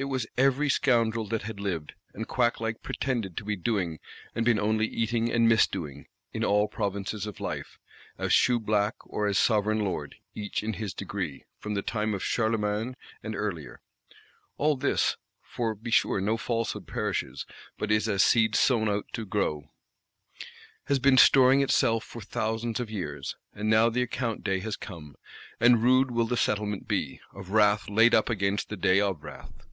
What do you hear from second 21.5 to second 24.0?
itself for thousands of years; and now